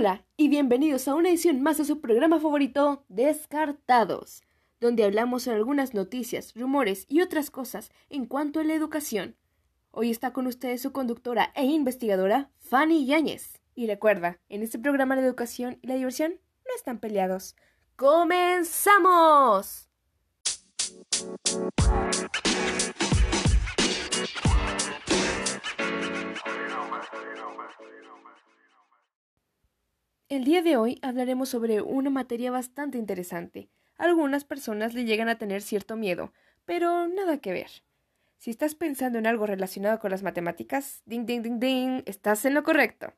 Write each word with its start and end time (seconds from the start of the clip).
Hola 0.00 0.24
y 0.38 0.48
bienvenidos 0.48 1.08
a 1.08 1.14
una 1.14 1.28
edición 1.28 1.60
más 1.60 1.76
de 1.76 1.84
su 1.84 2.00
programa 2.00 2.40
favorito, 2.40 3.04
Descartados, 3.10 4.40
donde 4.80 5.04
hablamos 5.04 5.42
sobre 5.42 5.58
algunas 5.58 5.92
noticias, 5.92 6.54
rumores 6.54 7.04
y 7.06 7.20
otras 7.20 7.50
cosas 7.50 7.90
en 8.08 8.24
cuanto 8.24 8.60
a 8.60 8.64
la 8.64 8.72
educación. 8.72 9.36
Hoy 9.90 10.10
está 10.10 10.32
con 10.32 10.46
ustedes 10.46 10.80
su 10.80 10.92
conductora 10.92 11.52
e 11.54 11.66
investigadora, 11.66 12.50
Fanny 12.60 13.04
Yáñez. 13.04 13.60
Y 13.74 13.88
recuerda, 13.88 14.38
en 14.48 14.62
este 14.62 14.78
programa 14.78 15.16
la 15.16 15.20
educación 15.20 15.78
y 15.82 15.88
la 15.88 15.96
diversión 15.96 16.40
no 16.66 16.74
están 16.74 16.98
peleados. 16.98 17.54
¡Comenzamos! 17.96 19.90
El 30.30 30.44
día 30.44 30.62
de 30.62 30.76
hoy 30.76 31.00
hablaremos 31.02 31.48
sobre 31.48 31.82
una 31.82 32.08
materia 32.08 32.52
bastante 32.52 32.98
interesante. 32.98 33.68
Algunas 33.96 34.44
personas 34.44 34.94
le 34.94 35.04
llegan 35.04 35.28
a 35.28 35.38
tener 35.38 35.60
cierto 35.60 35.96
miedo, 35.96 36.32
pero 36.64 37.08
nada 37.08 37.38
que 37.38 37.50
ver. 37.50 37.68
Si 38.38 38.52
estás 38.52 38.76
pensando 38.76 39.18
en 39.18 39.26
algo 39.26 39.44
relacionado 39.44 39.98
con 39.98 40.12
las 40.12 40.22
matemáticas, 40.22 41.02
ding 41.04 41.26
ding 41.26 41.42
ding 41.42 41.58
ding, 41.58 42.02
estás 42.06 42.44
en 42.44 42.54
lo 42.54 42.62
correcto. 42.62 43.12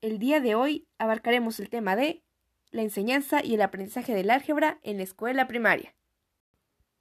El 0.00 0.18
día 0.18 0.40
de 0.40 0.54
hoy 0.54 0.88
abarcaremos 0.96 1.60
el 1.60 1.68
tema 1.68 1.96
de 1.96 2.22
la 2.70 2.80
enseñanza 2.80 3.44
y 3.44 3.56
el 3.56 3.60
aprendizaje 3.60 4.14
del 4.14 4.30
álgebra 4.30 4.78
en 4.82 4.96
la 4.96 5.02
escuela 5.02 5.46
primaria. 5.46 5.94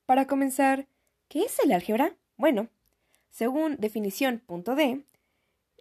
Para 0.05 0.27
comenzar, 0.27 0.89
¿qué 1.29 1.43
es 1.43 1.57
el 1.59 1.71
álgebra? 1.71 2.17
Bueno, 2.35 2.67
según 3.29 3.77
definición.d, 3.77 5.05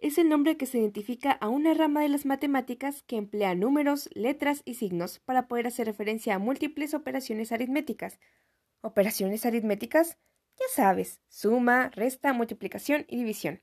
es 0.03 0.17
el 0.17 0.27
nombre 0.27 0.57
que 0.57 0.65
se 0.65 0.79
identifica 0.79 1.31
a 1.31 1.47
una 1.47 1.73
rama 1.73 2.01
de 2.01 2.09
las 2.09 2.25
matemáticas 2.25 3.03
que 3.03 3.15
emplea 3.15 3.55
números, 3.55 4.09
letras 4.13 4.61
y 4.65 4.73
signos 4.73 5.19
para 5.19 5.47
poder 5.47 5.65
hacer 5.65 5.87
referencia 5.87 6.35
a 6.35 6.39
múltiples 6.39 6.93
operaciones 6.93 7.53
aritméticas. 7.53 8.19
¿Operaciones 8.81 9.45
aritméticas? 9.45 10.17
Ya 10.59 10.65
sabes, 10.75 11.21
suma, 11.29 11.89
resta, 11.95 12.33
multiplicación 12.33 13.05
y 13.07 13.15
división. 13.15 13.61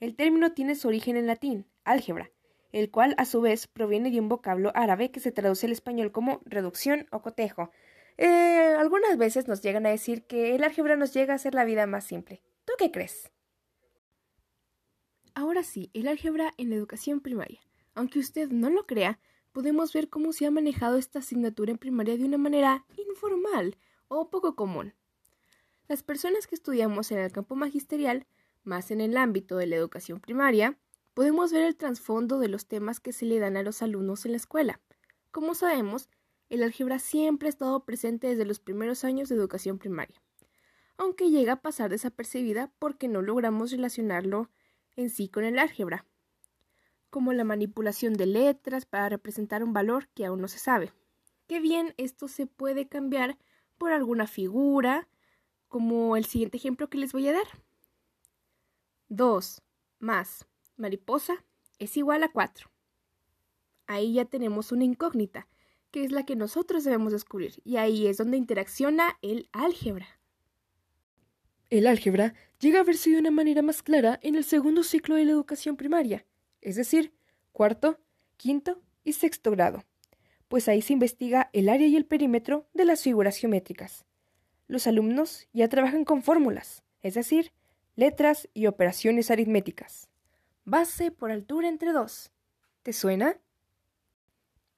El 0.00 0.16
término 0.16 0.52
tiene 0.52 0.74
su 0.74 0.88
origen 0.88 1.16
en 1.16 1.28
latín, 1.28 1.64
álgebra, 1.84 2.32
el 2.72 2.90
cual 2.90 3.14
a 3.16 3.24
su 3.24 3.40
vez 3.40 3.68
proviene 3.68 4.10
de 4.10 4.18
un 4.18 4.28
vocablo 4.28 4.72
árabe 4.74 5.12
que 5.12 5.20
se 5.20 5.30
traduce 5.30 5.66
al 5.66 5.72
español 5.72 6.10
como 6.10 6.40
reducción 6.44 7.06
o 7.12 7.22
cotejo. 7.22 7.70
Eh, 8.16 8.74
algunas 8.76 9.16
veces 9.16 9.46
nos 9.46 9.62
llegan 9.62 9.86
a 9.86 9.90
decir 9.90 10.24
que 10.24 10.56
el 10.56 10.64
álgebra 10.64 10.96
nos 10.96 11.14
llega 11.14 11.34
a 11.34 11.36
hacer 11.36 11.54
la 11.54 11.64
vida 11.64 11.86
más 11.86 12.02
simple. 12.02 12.42
¿Tú 12.64 12.72
qué 12.78 12.90
crees? 12.90 13.30
Ahora 15.38 15.62
sí, 15.62 15.88
el 15.94 16.08
álgebra 16.08 16.52
en 16.56 16.68
la 16.68 16.74
educación 16.74 17.20
primaria. 17.20 17.60
Aunque 17.94 18.18
usted 18.18 18.50
no 18.50 18.70
lo 18.70 18.88
crea, 18.88 19.20
podemos 19.52 19.92
ver 19.92 20.08
cómo 20.08 20.32
se 20.32 20.46
ha 20.46 20.50
manejado 20.50 20.96
esta 20.96 21.20
asignatura 21.20 21.70
en 21.70 21.78
primaria 21.78 22.16
de 22.16 22.24
una 22.24 22.38
manera 22.38 22.84
informal 23.08 23.76
o 24.08 24.30
poco 24.30 24.56
común. 24.56 24.94
Las 25.86 26.02
personas 26.02 26.48
que 26.48 26.56
estudiamos 26.56 27.12
en 27.12 27.18
el 27.18 27.30
campo 27.30 27.54
magisterial, 27.54 28.26
más 28.64 28.90
en 28.90 29.00
el 29.00 29.16
ámbito 29.16 29.56
de 29.56 29.68
la 29.68 29.76
educación 29.76 30.18
primaria, 30.18 30.76
podemos 31.14 31.52
ver 31.52 31.66
el 31.66 31.76
trasfondo 31.76 32.40
de 32.40 32.48
los 32.48 32.66
temas 32.66 32.98
que 32.98 33.12
se 33.12 33.24
le 33.24 33.38
dan 33.38 33.56
a 33.56 33.62
los 33.62 33.80
alumnos 33.80 34.26
en 34.26 34.32
la 34.32 34.38
escuela. 34.38 34.80
Como 35.30 35.54
sabemos, 35.54 36.08
el 36.48 36.64
álgebra 36.64 36.98
siempre 36.98 37.46
ha 37.46 37.50
estado 37.50 37.84
presente 37.84 38.26
desde 38.26 38.44
los 38.44 38.58
primeros 38.58 39.04
años 39.04 39.28
de 39.28 39.36
educación 39.36 39.78
primaria, 39.78 40.20
aunque 40.96 41.30
llega 41.30 41.52
a 41.52 41.62
pasar 41.62 41.90
desapercibida 41.90 42.72
porque 42.80 43.06
no 43.06 43.22
logramos 43.22 43.70
relacionarlo 43.70 44.50
en 44.98 45.10
sí 45.10 45.28
con 45.28 45.44
el 45.44 45.60
álgebra, 45.60 46.04
como 47.08 47.32
la 47.32 47.44
manipulación 47.44 48.14
de 48.14 48.26
letras 48.26 48.84
para 48.84 49.08
representar 49.08 49.62
un 49.62 49.72
valor 49.72 50.08
que 50.08 50.26
aún 50.26 50.40
no 50.40 50.48
se 50.48 50.58
sabe. 50.58 50.92
Qué 51.46 51.60
bien 51.60 51.94
esto 51.98 52.26
se 52.26 52.46
puede 52.46 52.88
cambiar 52.88 53.38
por 53.78 53.92
alguna 53.92 54.26
figura, 54.26 55.08
como 55.68 56.16
el 56.16 56.24
siguiente 56.24 56.56
ejemplo 56.56 56.90
que 56.90 56.98
les 56.98 57.12
voy 57.12 57.28
a 57.28 57.32
dar. 57.32 57.46
2 59.08 59.62
más 60.00 60.46
mariposa 60.76 61.44
es 61.78 61.96
igual 61.96 62.24
a 62.24 62.32
4. 62.32 62.68
Ahí 63.86 64.14
ya 64.14 64.24
tenemos 64.24 64.72
una 64.72 64.84
incógnita, 64.84 65.46
que 65.92 66.04
es 66.04 66.10
la 66.10 66.26
que 66.26 66.34
nosotros 66.34 66.82
debemos 66.82 67.12
descubrir, 67.12 67.62
y 67.64 67.76
ahí 67.76 68.08
es 68.08 68.16
donde 68.16 68.36
interacciona 68.36 69.16
el 69.22 69.48
álgebra. 69.52 70.17
El 71.70 71.86
álgebra 71.86 72.34
llega 72.60 72.80
a 72.80 72.84
verse 72.84 73.10
de 73.10 73.18
una 73.18 73.30
manera 73.30 73.60
más 73.60 73.82
clara 73.82 74.18
en 74.22 74.36
el 74.36 74.44
segundo 74.44 74.82
ciclo 74.82 75.16
de 75.16 75.24
la 75.26 75.32
educación 75.32 75.76
primaria, 75.76 76.24
es 76.62 76.76
decir, 76.76 77.12
cuarto, 77.52 78.00
quinto 78.36 78.80
y 79.04 79.12
sexto 79.12 79.50
grado, 79.50 79.84
pues 80.48 80.68
ahí 80.68 80.80
se 80.80 80.94
investiga 80.94 81.50
el 81.52 81.68
área 81.68 81.86
y 81.86 81.96
el 81.96 82.06
perímetro 82.06 82.66
de 82.72 82.86
las 82.86 83.02
figuras 83.02 83.36
geométricas. 83.36 84.06
Los 84.66 84.86
alumnos 84.86 85.46
ya 85.52 85.68
trabajan 85.68 86.04
con 86.04 86.22
fórmulas, 86.22 86.82
es 87.02 87.14
decir, 87.14 87.52
letras 87.96 88.48
y 88.54 88.66
operaciones 88.66 89.30
aritméticas. 89.30 90.08
Base 90.64 91.10
por 91.10 91.30
altura 91.30 91.68
entre 91.68 91.92
dos. 91.92 92.30
¿Te 92.82 92.92
suena? 92.92 93.38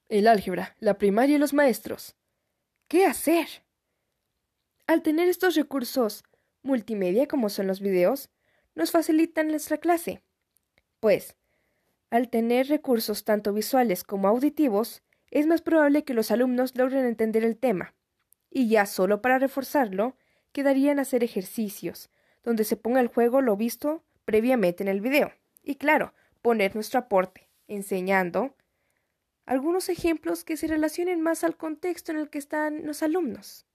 El 0.08 0.26
álgebra, 0.26 0.76
la 0.80 0.98
primaria 0.98 1.36
y 1.36 1.38
los 1.38 1.52
maestros. 1.52 2.16
¿Qué 2.88 3.06
hacer? 3.06 3.46
Al 4.86 5.02
tener 5.02 5.28
estos 5.28 5.54
recursos 5.54 6.24
multimedia 6.62 7.26
como 7.26 7.48
son 7.48 7.66
los 7.66 7.80
videos, 7.80 8.30
nos 8.74 8.90
facilitan 8.90 9.48
nuestra 9.48 9.78
clase. 9.78 10.22
Pues, 11.00 11.36
al 12.10 12.28
tener 12.28 12.68
recursos 12.68 13.24
tanto 13.24 13.52
visuales 13.52 14.04
como 14.04 14.28
auditivos, 14.28 15.02
es 15.30 15.46
más 15.46 15.62
probable 15.62 16.04
que 16.04 16.14
los 16.14 16.30
alumnos 16.30 16.76
logren 16.76 17.04
entender 17.04 17.44
el 17.44 17.56
tema. 17.56 17.94
Y 18.50 18.68
ya 18.68 18.86
solo 18.86 19.22
para 19.22 19.38
reforzarlo, 19.38 20.16
quedarían 20.52 20.98
hacer 20.98 21.22
ejercicios, 21.22 22.10
donde 22.42 22.64
se 22.64 22.76
ponga 22.76 23.00
el 23.00 23.06
juego 23.06 23.40
lo 23.40 23.56
visto 23.56 24.02
previamente 24.24 24.82
en 24.82 24.88
el 24.88 25.00
video. 25.00 25.32
Y 25.62 25.76
claro, 25.76 26.14
poner 26.42 26.74
nuestro 26.74 26.98
aporte, 26.98 27.48
enseñando 27.68 28.54
algunos 29.46 29.88
ejemplos 29.88 30.44
que 30.44 30.56
se 30.56 30.66
relacionen 30.66 31.20
más 31.20 31.44
al 31.44 31.56
contexto 31.56 32.12
en 32.12 32.18
el 32.18 32.30
que 32.30 32.38
están 32.38 32.86
los 32.86 33.02
alumnos. 33.02 33.66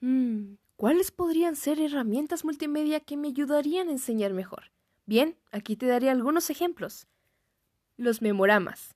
Mm, 0.00 0.54
¿Cuáles 0.76 1.10
podrían 1.10 1.56
ser 1.56 1.80
herramientas 1.80 2.44
multimedia 2.44 3.00
que 3.00 3.16
me 3.16 3.28
ayudarían 3.28 3.88
a 3.88 3.92
enseñar 3.92 4.34
mejor? 4.34 4.72
Bien, 5.06 5.38
aquí 5.50 5.74
te 5.74 5.86
daré 5.86 6.10
algunos 6.10 6.50
ejemplos. 6.50 7.06
Los 7.96 8.20
memoramas, 8.20 8.94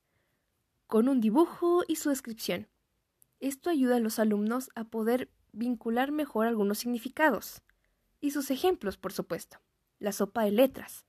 con 0.86 1.08
un 1.08 1.22
dibujo 1.22 1.82
y 1.88 1.96
su 1.96 2.10
descripción. 2.10 2.68
Esto 3.38 3.70
ayuda 3.70 3.96
a 3.96 4.00
los 4.00 4.18
alumnos 4.18 4.68
a 4.74 4.84
poder 4.84 5.30
vincular 5.52 6.12
mejor 6.12 6.46
algunos 6.46 6.80
significados. 6.80 7.62
Y 8.20 8.32
sus 8.32 8.50
ejemplos, 8.50 8.98
por 8.98 9.14
supuesto. 9.14 9.62
La 9.98 10.12
sopa 10.12 10.44
de 10.44 10.50
letras, 10.50 11.06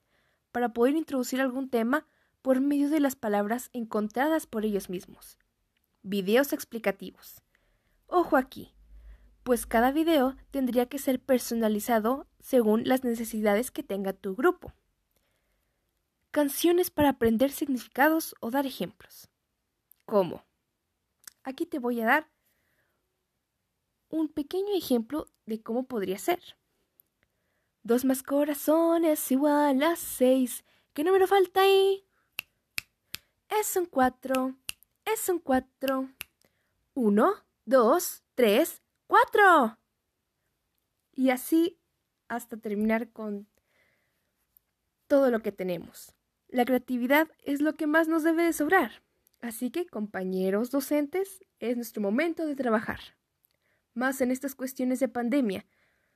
para 0.54 0.72
poder 0.72 0.96
introducir 0.96 1.42
algún 1.42 1.70
tema 1.70 2.08
por 2.42 2.62
medio 2.62 2.90
de 2.90 3.02
las 3.02 3.18
palabras 3.18 3.72
encontradas 3.74 4.48
por 4.48 4.64
ellos 4.64 4.90
mismos. 4.90 5.38
Videos 6.02 6.54
explicativos. 6.54 7.42
Ojo 8.08 8.38
aquí, 8.38 8.74
pues 9.44 9.66
cada 9.66 9.92
video 9.92 10.36
tendría 10.52 10.88
que 10.88 11.00
ser 11.00 11.20
personalizado 11.20 12.28
según 12.40 12.84
las 12.86 13.04
necesidades 13.04 13.72
que 13.72 13.84
tenga 13.84 14.14
tu 14.14 14.36
grupo. 14.36 14.74
Canciones 16.32 16.90
para 16.92 17.10
aprender 17.10 17.52
significados 17.52 18.36
o 18.40 18.52
dar 18.52 18.66
ejemplos. 18.66 19.30
¿Cómo? 20.06 20.46
Aquí 21.44 21.66
te 21.66 21.80
voy 21.80 22.02
a 22.02 22.06
dar 22.06 22.28
un 24.10 24.28
pequeño 24.28 24.76
ejemplo 24.76 25.28
de 25.46 25.62
cómo 25.62 25.84
podría 25.84 26.18
ser. 26.18 26.40
Dos 27.84 28.06
más 28.06 28.22
corazones 28.22 29.32
igual 29.32 29.82
a 29.82 29.96
seis. 29.96 30.64
¿Qué 30.94 31.04
número 31.04 31.28
falta 31.28 31.62
ahí? 31.62 32.06
Es 33.50 33.76
un 33.76 33.86
cuatro. 33.86 34.56
Es 35.06 35.28
un 35.30 35.40
cuatro. 35.40 36.10
Uno, 36.94 37.34
dos, 37.66 38.24
tres, 38.36 38.81
cuatro. 39.12 39.78
Y 41.12 41.32
así 41.32 41.78
hasta 42.30 42.56
terminar 42.56 43.12
con 43.12 43.46
todo 45.08 45.30
lo 45.32 45.42
que 45.42 45.52
tenemos. 45.52 46.16
La 46.48 46.64
creatividad 46.64 47.28
es 47.44 47.60
lo 47.60 47.76
que 47.76 47.88
más 47.88 48.08
nos 48.08 48.24
debe 48.24 48.44
de 48.44 48.54
sobrar. 48.54 49.04
Así 49.42 49.70
que, 49.70 49.86
compañeros 49.86 50.72
docentes, 50.72 51.44
es 51.60 51.76
nuestro 51.76 52.02
momento 52.02 52.46
de 52.46 52.56
trabajar. 52.56 53.02
Más 53.94 54.22
en 54.22 54.32
estas 54.32 54.56
cuestiones 54.56 55.02
de 55.02 55.10
pandemia, 55.10 55.66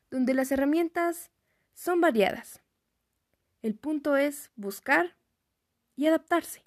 donde 0.10 0.34
las 0.34 0.54
herramientas 0.54 1.32
son 1.74 2.00
variadas. 2.00 2.64
El 3.62 3.76
punto 3.76 4.16
es 4.16 4.52
buscar 4.56 5.18
y 5.98 6.06
adaptarse. 6.06 6.65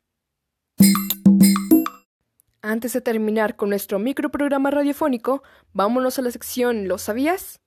Antes 2.69 2.93
de 2.93 3.01
terminar 3.01 3.57
con 3.57 3.71
nuestro 3.71 3.99
microprograma 3.99 4.71
radiofónico, 4.71 5.43
vámonos 5.73 6.19
a 6.19 6.23
la 6.23 6.31
sección 6.31 6.87
¿Lo 6.87 6.99
sabías? 6.99 7.63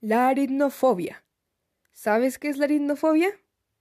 La 0.00 0.28
aritnofobia. 0.28 1.22
¿Sabes 1.92 2.38
qué 2.38 2.48
es 2.48 2.56
la 2.56 2.64
aritnofobia? 2.64 3.28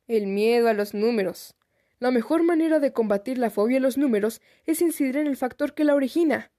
El 0.09 0.27
miedo 0.27 0.67
a 0.67 0.73
los 0.73 0.93
números. 0.93 1.55
La 1.99 2.11
mejor 2.11 2.43
manera 2.43 2.81
de 2.81 2.91
combatir 2.91 3.37
la 3.37 3.49
fobia 3.49 3.77
a 3.77 3.81
los 3.81 3.97
números 3.97 4.41
es 4.65 4.81
incidir 4.81 5.15
en 5.15 5.27
el 5.27 5.37
factor 5.37 5.73
que 5.73 5.85
la 5.85 5.95
origina. 5.95 6.51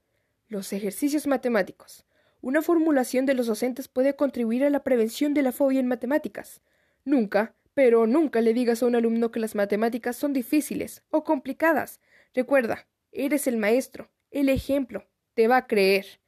Los 0.48 0.72
ejercicios 0.72 1.26
matemáticos. 1.26 2.06
Una 2.40 2.62
formulación 2.62 3.26
de 3.26 3.34
los 3.34 3.46
docentes 3.46 3.88
puede 3.88 4.16
contribuir 4.16 4.64
a 4.64 4.70
la 4.70 4.84
prevención 4.84 5.34
de 5.34 5.42
la 5.42 5.52
fobia 5.52 5.80
en 5.80 5.86
matemáticas. 5.86 6.62
Nunca, 7.04 7.56
pero 7.74 8.06
nunca 8.06 8.40
le 8.40 8.54
digas 8.54 8.82
a 8.82 8.86
un 8.86 8.94
alumno 8.94 9.30
que 9.30 9.40
las 9.40 9.54
matemáticas 9.54 10.16
son 10.16 10.32
difíciles 10.32 11.02
o 11.10 11.24
complicadas. 11.24 12.00
Recuerda, 12.34 12.86
eres 13.12 13.46
el 13.46 13.56
maestro, 13.56 14.10
el 14.30 14.48
ejemplo, 14.48 15.06
te 15.34 15.48
va 15.48 15.58
a 15.58 15.66
creer. 15.66 16.20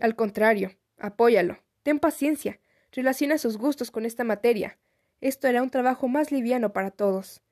Al 0.00 0.16
contrario, 0.16 0.76
apóyalo, 0.98 1.58
ten 1.82 1.98
paciencia, 1.98 2.60
relaciona 2.90 3.38
sus 3.38 3.56
gustos 3.56 3.90
con 3.90 4.04
esta 4.04 4.24
materia. 4.24 4.78
Esto 5.20 5.48
hará 5.48 5.62
un 5.62 5.70
trabajo 5.70 6.08
más 6.08 6.32
liviano 6.32 6.72
para 6.72 6.90
todos. 6.90 7.42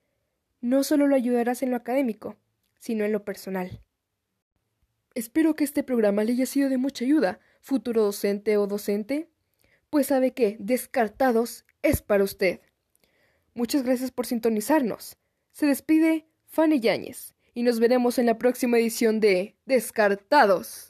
No 0.61 0.83
solo 0.83 1.07
lo 1.07 1.15
ayudarás 1.15 1.63
en 1.63 1.71
lo 1.71 1.77
académico, 1.77 2.37
sino 2.79 3.05
en 3.05 3.13
lo 3.13 3.25
personal. 3.25 3.81
Espero 5.15 5.55
que 5.55 5.65
este 5.65 5.83
programa 5.83 6.25
le 6.25 6.33
haya 6.33 6.47
sido 6.47 6.69
de 6.69 6.79
mucha 6.79 7.05
ayuda, 7.05 7.41
futuro 7.61 8.03
docente 8.03 8.57
o 8.57 8.67
docente, 8.67 9.29
pues 9.89 10.09
sabe 10.09 10.33
que 10.33 10.57
Descartados 10.61 11.65
es 11.83 12.03
para 12.03 12.25
usted. 12.25 12.61
Muchas 13.55 13.83
gracias 13.83 14.11
por 14.11 14.27
sintonizarnos. 14.27 15.17
Se 15.53 15.67
despide 15.67 16.29
Fanny 16.47 16.81
Yáñez 16.81 17.35
y 17.55 17.63
nos 17.63 17.81
veremos 17.81 18.19
en 18.19 18.27
la 18.27 18.39
próxima 18.39 18.79
edición 18.79 19.21
de 19.21 19.57
Descartados. 19.67 20.90